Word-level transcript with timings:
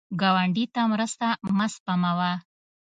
ګاونډي 0.21 0.65
ته 0.73 0.81
مرسته 0.93 1.27
مه 1.57 1.67
سپموه 1.73 2.31